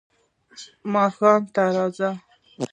ماښام 0.93 1.41
ته 1.53 1.61
راځم. 1.75 2.15